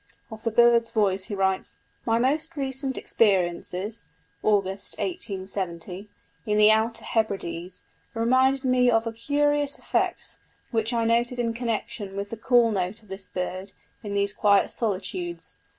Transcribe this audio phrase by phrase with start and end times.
[0.31, 4.07] Of the bird's voice he writes: "My most recent experiences
[4.41, 6.09] (August 1870)
[6.43, 7.83] in the Outer Hebrides
[8.15, 10.39] remind me of a curious effect
[10.71, 14.71] which I noted in connection with the call note of this bird in these quiet
[14.71, 15.59] solitudes.